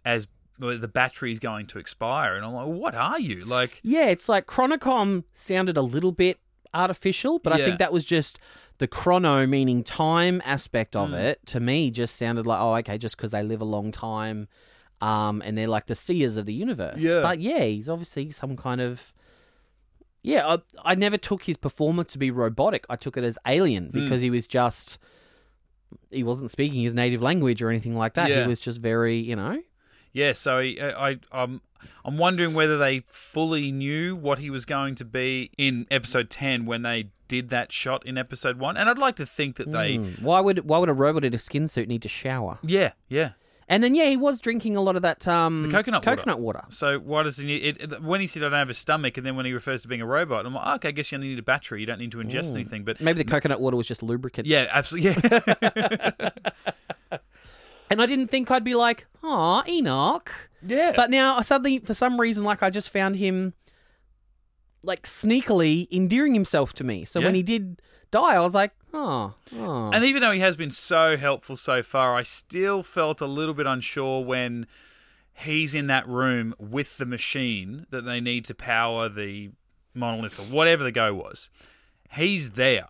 [0.03, 0.27] as,
[0.57, 0.91] the
[1.23, 2.35] is going to expire.
[2.35, 3.45] And I'm like, what are you?
[3.45, 6.37] Like, Yeah, it's like Chronicom sounded a little bit
[6.73, 8.39] artificial, but I think that was just
[8.77, 11.19] the chrono, meaning time aspect of Mm.
[11.19, 11.45] it.
[11.47, 14.47] To me, just sounded like, oh, okay, just because they live a long time,
[15.01, 16.99] um, and they're like the seers of the universe.
[17.01, 17.21] Yeah.
[17.21, 19.13] But yeah, he's obviously some kind of.
[20.21, 22.85] Yeah, I, I never took his performance to be robotic.
[22.89, 24.03] I took it as alien Hmm.
[24.03, 24.99] because he was just.
[26.11, 28.29] He wasn't speaking his native language or anything like that.
[28.29, 28.41] Yeah.
[28.43, 29.61] He was just very, you know.
[30.11, 31.61] Yeah, so he, I, I, I'm,
[32.03, 36.65] I'm wondering whether they fully knew what he was going to be in episode ten
[36.65, 39.95] when they did that shot in episode one, and I'd like to think that they,
[39.97, 40.25] Hmm.
[40.25, 42.57] Why would why would a robot in a skin suit need to shower?
[42.63, 43.31] yeah, yeah.
[43.71, 46.15] And then yeah, he was drinking a lot of that um The coconut water.
[46.17, 46.63] coconut water.
[46.69, 48.01] So why does he need it?
[48.01, 50.01] When he said I don't have a stomach, and then when he refers to being
[50.01, 51.79] a robot, I'm like, oh, okay, I guess you only need a battery.
[51.79, 52.83] You don't need to ingest anything.
[52.83, 54.47] But Maybe the coconut water was just lubricant.
[54.47, 55.15] yeah, absolutely,
[55.61, 56.19] yeah,
[57.91, 60.31] And I didn't think I'd be like, "Aw, Enoch."
[60.65, 60.93] yeah.
[60.95, 63.53] But now I suddenly, for some reason, like I just found him
[64.83, 67.05] like sneakily endearing himself to me.
[67.05, 70.57] So when he did die, I was like, "Oh, oh." And even though he has
[70.57, 74.67] been so helpful so far, I still felt a little bit unsure when
[75.33, 79.51] he's in that room with the machine that they need to power the
[79.93, 81.49] monolith or whatever the go was.
[82.11, 82.87] He's there.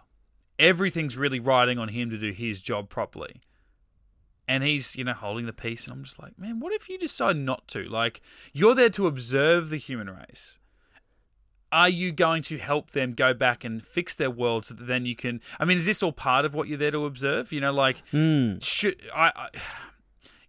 [0.58, 3.42] Everything's really riding on him to do his job properly.
[4.48, 6.98] And he's, you know, holding the piece, and I'm just like, man, what if you
[6.98, 7.84] decide not to?
[7.84, 8.20] Like,
[8.52, 10.58] you're there to observe the human race
[11.72, 15.06] are you going to help them go back and fix their world so that then
[15.06, 17.52] you can i mean is this all part of what you're there to observe?
[17.52, 18.58] You know like hmm.
[18.60, 19.48] should I, I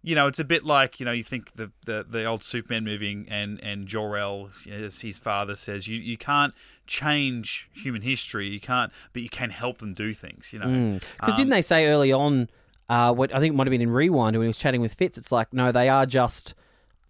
[0.03, 2.83] you know it's a bit like you know you think the the, the old superman
[2.83, 6.53] movie and and jor-el as his father says you you can't
[6.87, 8.49] change human history.
[8.49, 10.67] You can't but you can help them do things you know?
[10.67, 10.97] Hmm.
[11.19, 12.49] Because didn't um, they say early on,
[12.89, 14.95] uh, what I think it might have been in Rewind when he was chatting with
[14.95, 16.53] Fitz, it's like, no, they are just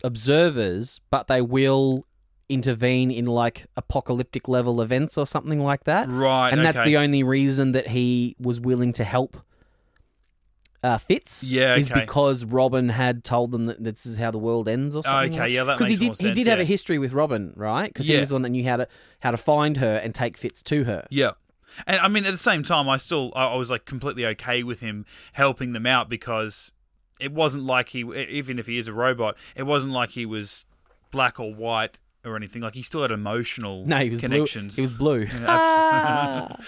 [0.04, 2.06] observers, but they will
[2.52, 6.10] intervene in like apocalyptic level events or something like that.
[6.10, 6.92] Right, And that's okay.
[6.92, 9.38] the only reason that he was willing to help
[10.84, 11.44] uh, Fitz.
[11.44, 12.02] Yeah, Is okay.
[12.02, 15.34] because Robin had told them that this is how the world ends or something.
[15.40, 17.54] Okay, yeah, that Because he did, more he sense, did have a history with Robin,
[17.56, 17.92] right?
[17.94, 18.88] Because he was the one that knew how to
[19.20, 21.06] how to find her and take Fitz to her.
[21.10, 21.32] Yeah.
[21.86, 24.80] And I mean, at the same time, I still, I was like completely okay with
[24.82, 26.72] him helping them out because
[27.20, 30.66] it wasn't like he, even if he is a robot, it wasn't like he was
[31.12, 32.62] black or white or anything.
[32.62, 34.76] Like he still had emotional No, he was connections.
[34.76, 34.82] blue.
[34.82, 35.28] He was blue.
[35.48, 36.56] Ah.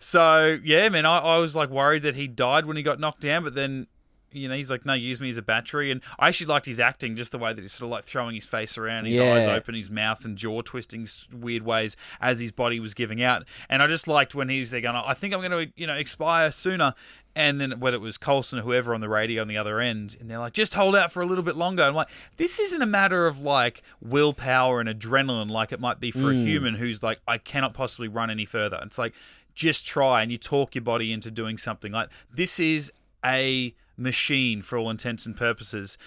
[0.00, 3.20] So yeah, man, I, I was like worried that he died when he got knocked
[3.22, 3.86] down, but then
[4.34, 6.80] you know he's like, no, use me as a battery, and I actually liked his
[6.80, 9.46] acting, just the way that he's sort of like throwing his face around, his eyes
[9.46, 13.82] open, his mouth and jaw twisting weird ways as his body was giving out, and
[13.82, 15.94] I just liked when he was there going, I think I'm going to you know
[15.94, 16.94] expire sooner.
[17.36, 20.16] And then when it was Coulson or whoever on the radio on the other end,
[20.20, 21.82] and they're like, just hold out for a little bit longer.
[21.82, 26.12] I'm like, this isn't a matter of like willpower and adrenaline like it might be
[26.12, 26.46] for a hmm.
[26.46, 28.78] human who's like, I cannot possibly run any further.
[28.84, 29.14] It's like,
[29.54, 31.92] just try and you talk your body into doing something.
[31.92, 32.92] Like, this is
[33.24, 35.98] a machine for all intents and purposes,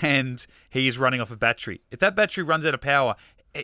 [0.00, 1.80] and he is running off a battery.
[1.90, 3.16] If that battery runs out of power,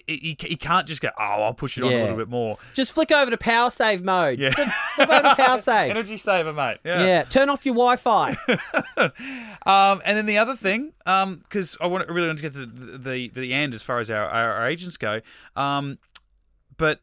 [0.07, 2.59] he can't just go, oh, I'll push it on a little bit more.
[2.75, 4.39] Just flick over to power save mode.
[4.39, 4.51] Yeah.
[4.51, 5.91] Flip, flip over to power save.
[5.91, 6.79] Energy saver, mate.
[6.85, 7.23] yeah.
[7.23, 8.37] turn off your Wi-Fi.
[9.67, 12.65] Um, and then the other thing, because I want I really want to get to
[12.65, 15.21] the, the the end as far as our, our, our agents go,
[15.57, 15.99] um,
[16.79, 17.01] but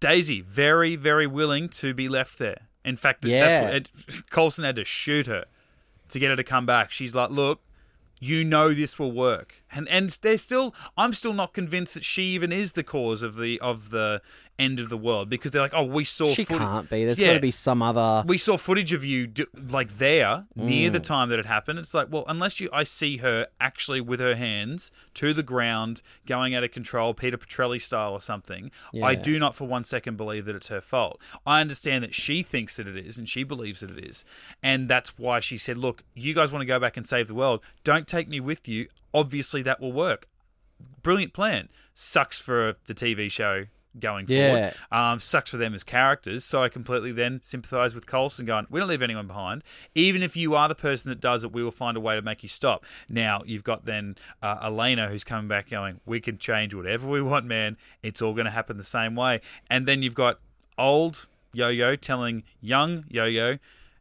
[0.00, 2.67] Daisy very very willing to be left there.
[2.88, 3.68] In fact, Yeah.
[3.68, 3.90] it,
[4.30, 5.44] Coulson had to shoot her
[6.08, 6.90] to get her to come back.
[6.90, 7.60] She's like, "Look,
[8.20, 10.74] You know this will work, and and they're still.
[10.96, 14.20] I'm still not convinced that she even is the cause of the of the
[14.58, 16.26] end of the world because they're like, oh, we saw.
[16.32, 17.04] She footage- can't be.
[17.04, 17.28] There's Yeah.
[17.28, 18.24] got to be some other.
[18.26, 20.92] we saw footage of you do, like there near Mm.
[20.92, 21.78] the time that it happened.
[21.78, 26.02] It's like, well, unless you, I see her actually with her hands to the ground,
[26.26, 28.70] going out of control, Peter Petrelli style or something.
[29.02, 31.20] I do not for one second believe that it's her fault.
[31.46, 34.24] I understand that she thinks that it is, and she believes that it is,
[34.62, 37.34] and that's why she said, "Look, you guys want to go back and save the
[37.34, 37.62] world?
[37.84, 38.88] Don't take me with you.
[39.14, 40.26] Obviously, that will work.
[41.02, 41.68] Brilliant plan.
[41.94, 43.66] Sucks for the TV show."
[43.98, 46.44] Going forward, um, sucks for them as characters.
[46.44, 49.64] So I completely then sympathise with Coulson, going, "We don't leave anyone behind.
[49.94, 52.22] Even if you are the person that does it, we will find a way to
[52.22, 56.38] make you stop." Now you've got then uh, Elena who's coming back, going, "We can
[56.38, 57.76] change whatever we want, man.
[58.02, 60.38] It's all going to happen the same way." And then you've got
[60.76, 63.58] old Yo-Yo telling young Yo-Yo,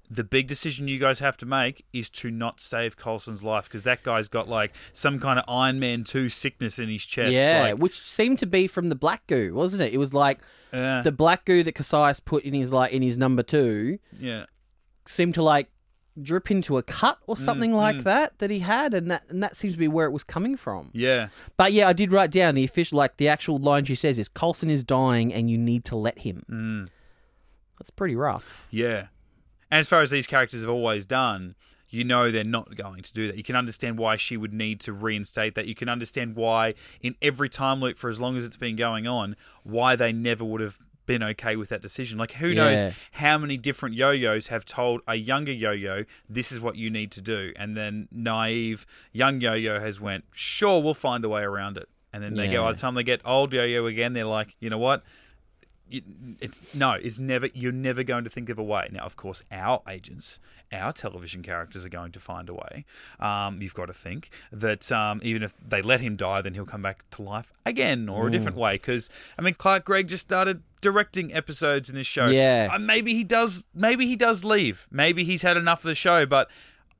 [0.09, 3.83] "The big decision you guys have to make is to not save Coulson's life because
[3.83, 7.61] that guy's got like some kind of Iron Man two sickness in his chest." yeah,
[7.71, 9.93] like, which seemed to be from the black goo, wasn't it?
[9.93, 10.39] It was like
[10.73, 14.45] uh, the black goo that Kasius put in his like in his number two yeah.
[15.05, 15.69] seemed to like
[16.21, 19.43] drip into a cut or Mm, something like that that he had, and that and
[19.43, 20.89] that seems to be where it was coming from.
[20.93, 21.27] Yeah.
[21.57, 24.27] But yeah, I did write down the official, like the actual line she says is
[24.27, 26.43] Coulson is dying, and you need to let him.
[26.49, 26.89] Mm.
[27.77, 28.67] That's pretty rough.
[28.71, 29.07] Yeah.
[29.71, 31.55] And as far as these characters have always done,
[31.89, 33.37] you know they're not going to do that.
[33.37, 35.67] You can understand why she would need to reinstate that.
[35.67, 39.07] You can understand why, in every time loop for as long as it's been going
[39.07, 42.17] on, why they never would have been okay with that decision.
[42.17, 42.53] Like, who Yeah.
[42.55, 46.75] knows how many different yo yos have told a younger yo yo, this is what
[46.75, 47.53] you need to do.
[47.55, 51.87] And then naive young yo yo has went, sure, we'll find a way around it.
[52.11, 54.55] And then they go, by the time they get old yo yo again, they're like,
[54.59, 55.03] you know what?
[55.89, 57.49] It's no, it's never.
[57.53, 58.89] You're never going to think of a way.
[58.91, 60.39] Now, of course, our agents,
[60.71, 62.85] our television characters are going to find a way.
[63.19, 66.65] Um, you've got to think that um, even if they let him die, then he'll
[66.65, 68.73] come back to life again or a different way.
[68.73, 72.27] Because I mean, Clark Gregg just started directing episodes in this show.
[72.27, 72.69] Yeah.
[72.71, 73.65] Uh, maybe he does.
[73.73, 74.87] Maybe he does leave.
[74.91, 76.49] Maybe he's had enough of the show, but.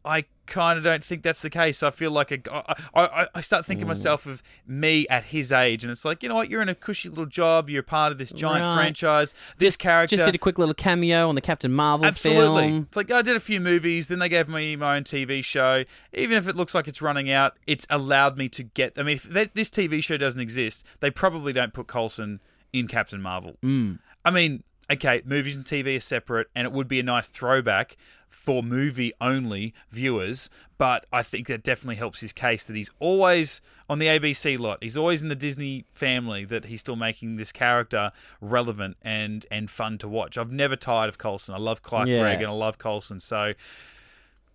[0.08, 1.84] I kind of don't think that's the case.
[1.84, 5.84] I feel like a, I, I, I start thinking myself of me at his age,
[5.84, 8.18] and it's like you know what, you're in a cushy little job, you're part of
[8.18, 8.76] this giant Right.
[8.76, 9.34] franchise.
[9.58, 12.70] This character Just did a quick little cameo on the Captain Marvel Absolutely.
[12.70, 12.84] film.
[12.88, 15.84] It's like I did a few movies, then they gave me my own TV show.
[16.14, 18.98] Even if it looks like it's running out, it's allowed me to get.
[18.98, 22.40] I mean, if that, this TV show doesn't exist, they probably don't put Coulson
[22.72, 23.58] in Captain Marvel.
[23.64, 24.00] Mm.
[24.24, 27.98] I mean, okay, movies and TV are separate, and it would be a nice throwback
[28.30, 30.50] for movie only viewers.
[30.78, 34.78] But I think that definitely helps his case that he's always on the ABC lot.
[34.82, 36.46] He's always in the Disney family.
[36.46, 38.12] That he's still making this character
[38.42, 40.38] relevant and and fun to watch.
[40.38, 41.56] I've never tired of Coulson.
[41.56, 42.20] I love Clark Yeah.
[42.22, 43.20] Gregg and I love Coulson.
[43.20, 43.54] So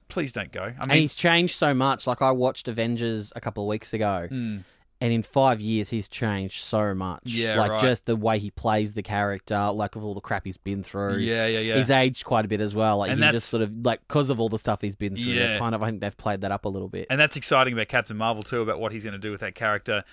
[0.08, 0.62] please don't go.
[0.62, 2.06] I And mean, he's changed so much.
[2.06, 4.58] Like I watched Avengers a couple of weeks ago, hmm.
[5.02, 7.22] And in five years he's changed so much.
[7.24, 7.80] Yeah, like right.
[7.80, 11.16] just the way he plays the character, like of all the crap he's been through.
[11.18, 11.76] yeah, yeah, yeah.
[11.78, 12.98] He's aged quite a bit as well.
[12.98, 15.26] Like And he just sort of like because of all the stuff he's been through.
[15.26, 15.58] Yeah.
[15.58, 17.08] Kind of, I think they've played that up a little bit.
[17.10, 19.56] And that's exciting about Captain Marvel too, about what he's going to do with that
[19.56, 20.04] character.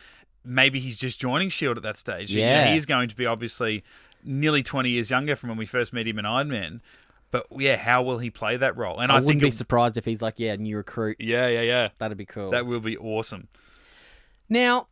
[0.44, 2.32] Maybe he's just joining Shield at that stage.
[2.34, 2.74] You know, Yeah.
[2.74, 3.84] he's going to be obviously
[4.24, 6.82] nearly twenty years younger from when we first met him in Iron Man.
[7.32, 9.00] But yeah, how will he play that role?
[9.00, 11.18] And I, I, wouldn't be it- surprised if he's like, yeah, new recruit.
[11.20, 12.50] yeah, yeah, yeah, That'd be cool.
[12.52, 13.48] that will be awesome.
[14.50, 14.88] Now,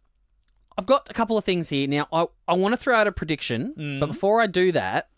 [0.77, 1.87] I've got a couple of things here.
[1.87, 3.99] Now, I, I want to throw out a prediction, Mm.
[3.99, 5.09] but before I do that,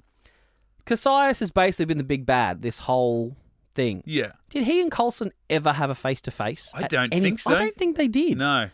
[0.85, 3.35] Kasius has basically been the big bad this whole
[3.75, 4.01] thing.
[4.05, 6.71] Yeah, Did he and Coulson ever have a face to face?
[6.75, 7.53] I don't think so.
[7.53, 8.37] I don't think they did.
[8.37, 8.69] no,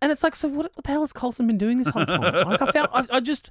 [0.00, 2.20] And it's like, so what, what the hell has Coulson been doing this whole time?
[2.48, 3.50] like I found, I, I just,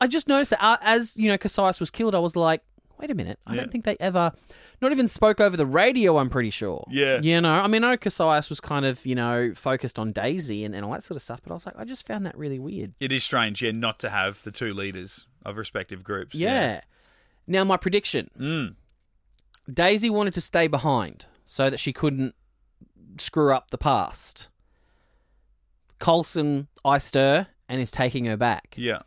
[0.00, 2.62] I just noticed that uh, as you know, Kasius was killed, I was like,
[3.02, 3.60] wait a minute, I Yeah.
[3.62, 4.32] don't think they ever,
[4.80, 6.16] not even spoke over the radio.
[6.18, 6.86] I'm pretty sure.
[6.90, 7.18] Yeah.
[7.20, 10.64] You know, I mean, I know Kasius was kind of, you know, focused on Daisy
[10.64, 12.38] and, and all that sort of stuff, but I was like, I just found that
[12.38, 12.94] really weird.
[13.00, 16.34] it is strange, yeah, not to have the two leaders of respective groups.
[16.36, 16.80] Yeah.
[17.46, 18.76] Now, my prediction: Mm.
[19.72, 22.34] Daisy wanted to stay behind so that she couldn't
[23.18, 24.48] screw up the past.
[25.98, 28.74] Coulson iced her and is taking her back.
[28.76, 29.00] Yeah.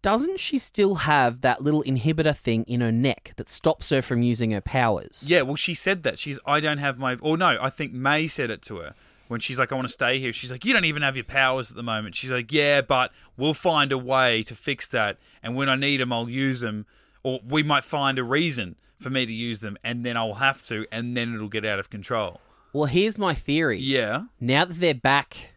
[0.00, 4.22] Doesn't she still have that little inhibitor thing in her neck that stops her from
[4.22, 5.24] using her powers?
[5.26, 6.18] Yeah, well, she said that.
[6.18, 7.16] She's, I don't have my.
[7.16, 8.94] Or no, I think May said it to her
[9.26, 10.32] when she's like, I want to stay here.
[10.32, 12.14] She's like, You don't even have your powers at the moment.
[12.14, 15.18] She's like, Yeah, but we'll find a way to fix that.
[15.42, 16.86] And when I need them, I'll use them.
[17.22, 20.64] Or we might find a reason for me to use them, and then I'll have
[20.66, 22.40] to, and then it'll get out of control.
[22.72, 23.78] Well, here's my theory.
[23.80, 24.24] Yeah.
[24.40, 25.52] Now that they're back,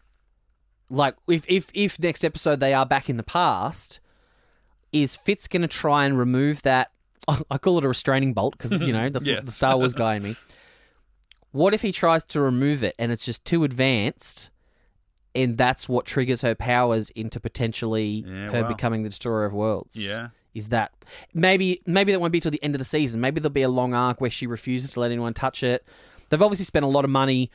[0.89, 3.99] like if if if next episode they are back in the past,
[4.91, 6.91] is Fitz going to try and remove that?
[7.51, 9.35] I call it a restraining bolt because you know that's Yeah.
[9.37, 10.35] what the Star Wars guy in me.
[11.51, 14.49] What if he tries to remove it and it's just too advanced,
[15.35, 18.67] and that's what triggers her powers into potentially Yeah, her wow.
[18.69, 19.95] becoming the destroyer of worlds?
[19.95, 20.29] Yeah.
[20.53, 20.91] Is that
[21.33, 23.21] maybe maybe that won't be till the end of the season?
[23.21, 25.85] Maybe there'll be a long arc where she refuses to let anyone touch it.
[26.29, 27.49] They've obviously spent a lot of money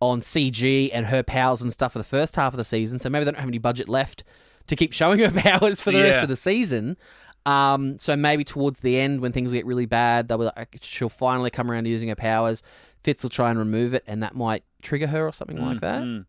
[0.00, 3.08] on CG and her powers and stuff for the first half of the season, so
[3.10, 4.24] maybe they don't have any budget left
[4.70, 6.96] to keep showing her powers for the rest of the season.
[7.44, 11.08] Um, so maybe towards the end, when things get really bad, they'll be like, she'll
[11.08, 12.62] finally come around to using her powers.
[13.02, 16.02] Fitz will try and remove it, and that might trigger her or something like that.
[16.02, 16.26] Mm.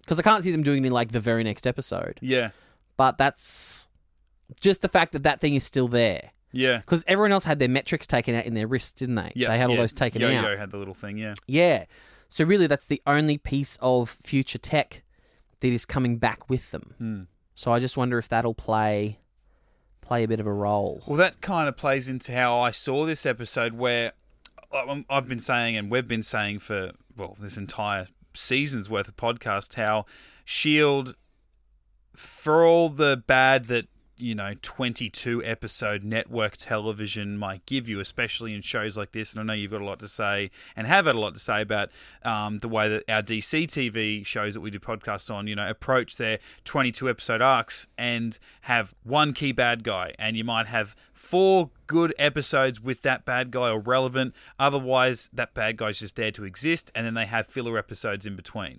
[0.00, 2.18] Because I can't see them doing it in like the very next episode.
[2.20, 2.50] Yeah.
[2.96, 3.88] But that's
[4.60, 6.30] just the fact that that thing is still there.
[6.52, 6.78] Yeah.
[6.78, 9.32] Because everyone else had their metrics taken out in their wrists, didn't they?
[9.34, 9.48] Yeah.
[9.48, 9.82] they had all yeah.
[9.82, 10.58] those taken Yo-Yo out.
[10.58, 11.16] had the little thing.
[11.16, 11.34] Yeah.
[11.46, 11.86] Yeah.
[12.28, 15.02] So really, that's the only piece of future tech
[15.60, 16.94] that is coming back with them.
[16.98, 17.22] Hmm.
[17.54, 19.18] So I just wonder if that'll play
[20.00, 21.02] play a bit of a role.
[21.06, 24.12] Well, that kind of plays into how I saw this episode, where
[25.08, 29.74] I've been saying, and we've been saying for well this entire season's worth of podcast,
[29.74, 30.06] how
[30.44, 31.14] Shield,
[32.14, 33.86] for all the bad that
[34.22, 39.32] you know, 22 episode network television might give you, especially in shows like this.
[39.32, 41.40] And I know you've got a lot to say and have had a lot to
[41.40, 41.90] say about
[42.24, 45.68] um, the way that our DC TV shows that we do podcasts on, you know,
[45.68, 50.14] approach their 22 episode arcs and have one key bad guy.
[50.18, 54.34] And you might have four good episodes with that bad guy or relevant.
[54.58, 56.92] Otherwise, that bad guy's just there to exist.
[56.94, 58.76] And then they have filler episodes in between.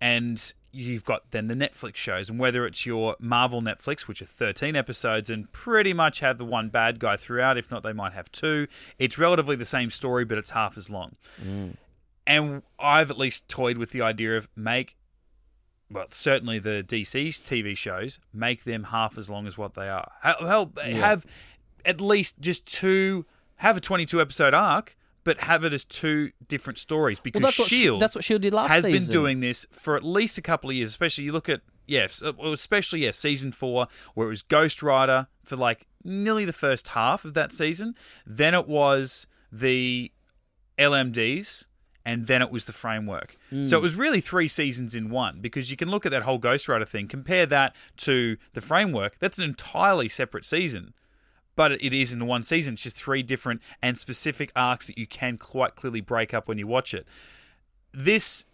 [0.00, 4.26] And you've got then the Netflix shows, and whether it's your Marvel Netflix, which are
[4.26, 8.12] 13 episodes and pretty much have the one bad guy throughout, if not, they might
[8.12, 8.66] have two.
[8.98, 11.16] It's relatively the same story, but it's half as long.
[11.42, 11.76] Mm.
[12.26, 14.96] And I've at least toyed with the idea of make,
[15.90, 20.10] well, certainly the DC's TV shows, make them half as long as what they are.
[20.22, 21.24] Hell, hell, have
[21.86, 23.24] at least just two,
[23.56, 24.96] have a 22 episode arc.
[25.26, 28.42] But have it as two different stories because Well, that's what Shield that's what Shield
[28.42, 29.06] did last has season.
[29.06, 30.88] been doing this for at least a couple of years.
[30.88, 35.26] Especially you look at yes, well, especially yeah, season four where it was Ghost Rider
[35.44, 37.96] for like nearly the first half of that season.
[38.24, 40.12] Then it was the
[40.78, 41.66] LMDs.
[42.08, 43.36] And then it was the framework.
[43.50, 43.74] So hmm.
[43.74, 46.68] it was really three seasons in one because you can look at that whole Ghost
[46.68, 49.18] Rider thing, compare that to the framework.
[49.18, 50.94] That's an entirely separate season
[51.56, 52.74] but it is in one season.
[52.74, 56.58] It's just three different and specific arcs that you can quite clearly break up when
[56.58, 57.06] you watch it.
[57.92, 58.44] This,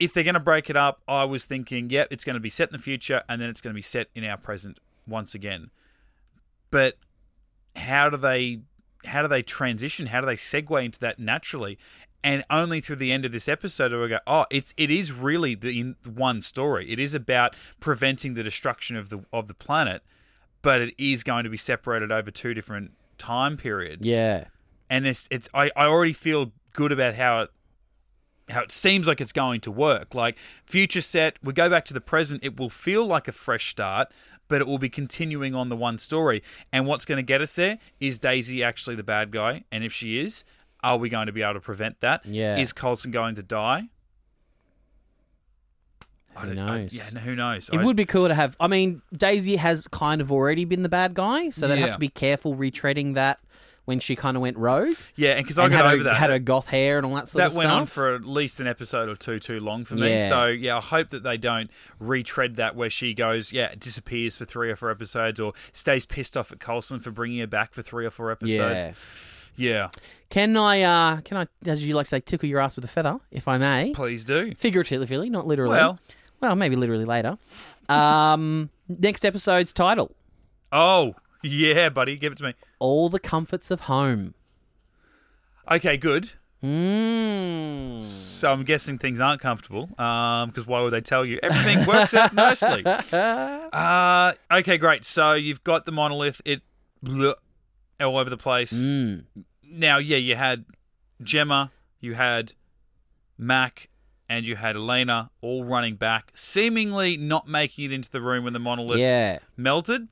[0.00, 2.48] if they're going to break it up, I was thinking, yep, it's going to be
[2.48, 5.34] set in the future and then it's going to be set in our present once
[5.34, 5.70] again.
[6.70, 6.96] But
[7.76, 8.60] how do they
[9.04, 10.06] how do they transition?
[10.06, 11.78] How do they segue into that naturally?
[12.22, 15.12] And only through the end of this episode do I go, oh, it's it is
[15.12, 16.90] really the one story.
[16.90, 20.02] It is about preventing the destruction of the of the planet
[20.62, 24.06] but it is going to be separated over two different time periods.
[24.06, 24.44] Yeah.
[24.88, 27.50] and it's it's I, I already feel good about how it
[28.50, 30.14] how it seems like it's going to work.
[30.14, 32.42] Like future set, we go back to the present.
[32.42, 34.08] It will feel like a fresh start,
[34.48, 36.42] but it will be continuing on the one story.
[36.72, 39.92] And what's going to get us there is Daisy actually the bad guy, and if
[39.92, 40.42] she is,
[40.82, 42.26] are we going to be able to prevent that?
[42.26, 42.56] Yeah.
[42.56, 43.90] Is Coulson going to die?
[46.36, 46.94] I Who don't- I- knows?
[46.94, 47.68] yeah, no, who knows?
[47.72, 48.56] It I- would be cool to have.
[48.60, 51.98] I mean, Daisy has kind of already been the bad guy, so they'd have to
[51.98, 53.40] be careful retreading that
[53.86, 56.04] when she kind of went rogue yeah, and because I and got had, over her,
[56.04, 56.14] that.
[56.14, 57.80] had her goth hair and all that sort that of went stuff.
[57.80, 60.10] on for at least an episode or two too long for me.
[60.10, 60.28] Yeah.
[60.28, 64.44] So yeah, I hope that they don't retread that where she goes, yeah, disappears for
[64.44, 67.82] three or four episodes, or stays pissed off at Coulson for bringing her back for
[67.82, 68.86] three or four episodes.
[68.86, 68.92] yeah.
[69.56, 69.88] Yeah,
[70.30, 70.80] Can I?
[70.82, 71.46] uh Can I?
[71.68, 73.92] As you like to say, tickle your ass with a feather, if I may.
[73.94, 74.54] please do.
[74.54, 75.74] Figuratively, not literally.
[75.76, 75.98] Well,
[76.40, 77.38] well, maybe literally later.
[77.88, 80.14] Um, next episode's title:
[80.72, 82.54] oh yeah, buddy, give it to me.
[82.78, 84.34] "All the Comforts of Home."
[85.70, 86.32] Okay, good.
[86.62, 88.02] Mm.
[88.02, 89.88] So I'm guessing things aren't comfortable.
[89.98, 91.38] Um, because why would they tell you?
[91.42, 92.84] Everything works out nicely.
[93.70, 95.04] Uh, okay, great.
[95.04, 96.42] So you've got the monolith.
[96.44, 96.62] It
[97.04, 97.34] bleh,
[98.00, 98.72] all over the place.
[98.72, 99.24] Mm.
[99.62, 100.64] now, yeah, you had
[101.22, 102.54] Jemma, you had
[103.38, 103.88] Mack,
[104.30, 108.52] and you had Elena all running back, seemingly not making it into the room when
[108.52, 109.40] the monolith Yeah.
[109.56, 110.06] melted.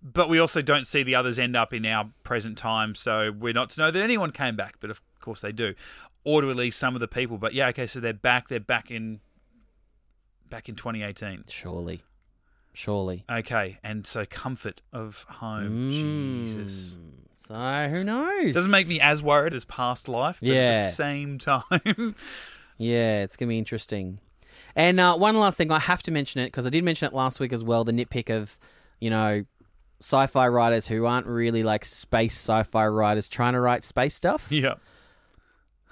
[0.00, 3.52] But we also don't see the others end up in our present time, so we're
[3.52, 5.74] not to know that anyone came back, but of course they do.
[6.22, 7.36] Or do we leave some of the people?
[7.36, 8.46] But yeah, okay, so they're back.
[8.48, 9.18] They're back in
[10.48, 11.46] back in 2018.
[11.48, 12.02] Surely.
[12.72, 13.24] Surely.
[13.28, 15.90] Okay, and so comfort of home.
[15.90, 16.44] Mm.
[16.44, 16.96] Jesus.
[17.46, 18.54] So who knows?
[18.54, 22.14] Doesn't make me as worried as past life, but at the same time.
[22.78, 24.20] Yeah, it's gonna be interesting.
[24.74, 27.14] And uh, one last thing, I have to mention it because I did mention it
[27.14, 27.84] last week as well.
[27.84, 28.58] The nitpick of,
[29.00, 29.44] you know,
[30.02, 34.48] sci-fi writers who aren't really like space sci-fi writers trying to write space stuff.
[34.50, 34.74] yeah.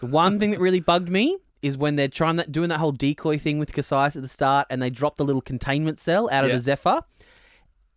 [0.02, 2.92] The one thing that really bugged me is when they're trying that doing that whole
[2.92, 6.44] decoy thing with Kasius at the start, and they drop the little containment cell out
[6.44, 6.56] of Yeah.
[6.56, 7.00] the Zephyr,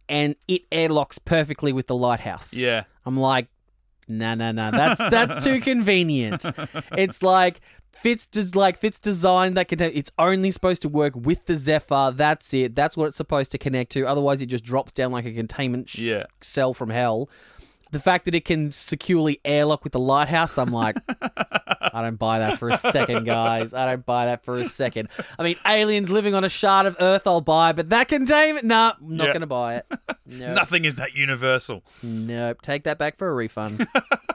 [0.09, 2.53] and it airlocks perfectly with the lighthouse.
[2.53, 2.83] Yeah.
[3.05, 3.47] I'm like,
[4.07, 6.45] no, no, no, that's that's too convenient.
[6.93, 7.59] It's like
[7.91, 9.91] Fitz does like Fitz designed that contain.
[9.93, 12.11] It's only supposed to work with the Zephyr.
[12.15, 12.75] That's it.
[12.75, 14.05] That's what it's supposed to connect to.
[14.05, 16.23] Otherwise, it just drops down like a containment sh- Yeah.
[16.41, 17.29] cell from hell.
[17.91, 22.39] The fact that it can securely airlock with the lighthouse, I'm like, I don't buy
[22.39, 23.73] that for a second, guys.
[23.73, 25.07] I don't buy that for a second.
[25.39, 28.93] I mean, aliens living on a shard of Earth, I'll buy, but that containment, nah,
[29.01, 29.33] I'm not Yeah.
[29.33, 29.85] going to buy it.
[30.29, 31.83] No, Nothing is that universal.
[32.03, 32.61] nope.
[32.61, 33.87] Take that back for a refund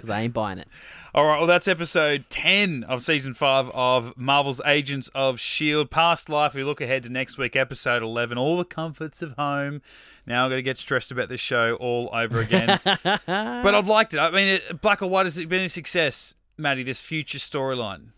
[0.00, 0.66] because I ain't buying it.
[1.14, 5.88] All right, well, that's episode 10 of season 5 of Marvel's Agents of S.H.I.E.L.D.
[5.88, 6.54] Past Life.
[6.54, 9.82] We look ahead to next week, episode 11, All the Comforts of Home.
[10.26, 12.80] Now I'm going to get stressed about this show all over again.
[12.84, 14.18] but I've liked it.
[14.20, 18.08] I mean, it, Black or White has it been a success, Maddie, this future storyline.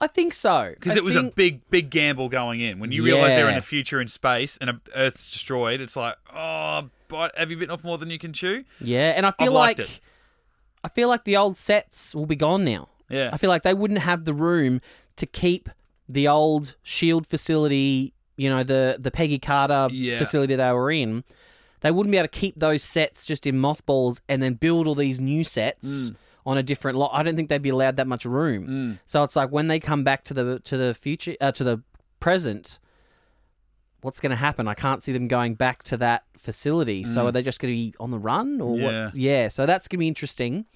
[0.00, 2.78] I think so Because it was a big, big gamble going in.
[2.78, 3.58] When you realise they're in Yeah.
[3.60, 7.82] the future in space and Earth's destroyed, it's like, oh, but have you bitten off
[7.82, 8.64] more than you can chew?
[8.80, 10.00] yeah, and I feel I've like liked it.
[10.84, 12.88] I feel like the old sets will be gone now.
[13.10, 13.30] Yeah.
[13.32, 14.80] I feel like they wouldn't have the room
[15.16, 15.68] to keep
[16.08, 20.18] the old Shield facility, you know, the the Peggy Carter Yeah.
[20.18, 21.24] facility they were in.
[21.80, 24.94] They wouldn't be able to keep those sets just in mothballs and then build all
[24.96, 26.16] these new sets Mm.
[26.44, 27.10] on a different lot.
[27.14, 28.98] I don't think they'd be allowed that much room.
[29.06, 31.82] So it's like when they come back to the to the future uh, to the
[32.20, 32.78] present,
[34.02, 34.68] what's going to happen?
[34.68, 37.04] I can't see them going back to that facility.
[37.04, 38.80] So are they just going to be on the run or Mm.
[38.80, 39.02] Yeah.
[39.04, 40.66] what's yeah, so that's going to be interesting.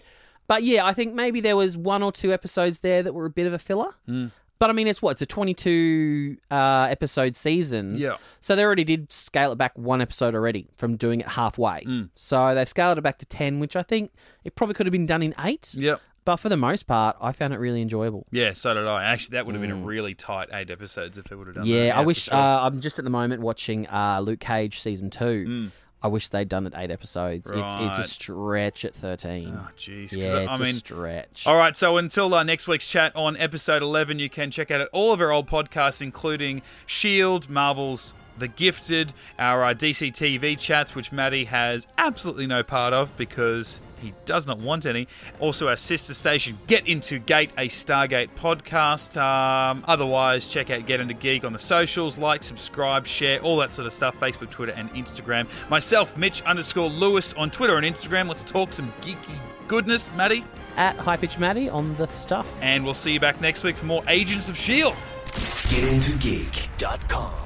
[0.48, 3.30] But yeah, I think maybe there was one or two episodes there that were a
[3.30, 3.94] bit of a filler.
[4.08, 4.32] Mm.
[4.58, 7.96] But I mean, it's what it's a twenty-two uh, episode season.
[7.98, 8.16] Yeah.
[8.40, 11.82] So they already did scale it back one episode already from doing it halfway.
[11.84, 12.10] Mm.
[12.14, 14.12] So they've scaled it back to ten, which I think
[14.44, 15.74] it probably could have been done in eight.
[15.74, 16.00] Yep.
[16.24, 18.26] But for the most part, I found it really enjoyable.
[18.30, 19.04] Yeah, so did I.
[19.04, 21.68] Actually, that would have been a really tight eight episodes if they would have done
[21.68, 21.74] that.
[21.74, 21.86] Mm.
[21.86, 22.22] Yeah, I wish.
[22.24, 22.34] sure.
[22.34, 25.44] Uh, I'm just at the moment watching uh, Luke Cage season two.
[25.48, 25.70] Mm.
[26.04, 27.46] I wish they'd done it eight episodes.
[27.48, 29.54] It's it's a stretch at thirteen.
[29.56, 30.10] Oh, jeez.
[30.12, 31.44] yeah, it's I a mean, stretch.
[31.46, 31.76] all right.
[31.76, 35.20] So until uh, next week's chat on episode 11, you can check out all of
[35.20, 41.44] our old podcasts, including Shield, Marvel's The Gifted, our uh, DC TV chats, which Maddie
[41.44, 45.08] has absolutely no part of because he does not want any.
[45.40, 49.20] Also, our sister station, Get Into Gate, a Stargate podcast.
[49.20, 53.72] Um, otherwise, check out Get Into Geek on the socials, like, subscribe, share, all that
[53.72, 54.18] sort of stuff.
[54.18, 55.48] Facebook, Twitter, and Instagram.
[55.70, 58.28] Myself, Mitch underscore Lewis on Twitter and Instagram.
[58.28, 59.38] Let's talk some geeky
[59.68, 60.44] goodness, Maddie.
[60.76, 62.46] At High Pitch Maddie on the stuff.
[62.60, 64.96] And we'll see you back next week for more Agents of S.H.I.E.L.D.
[65.32, 67.41] GetIntoGeek.com.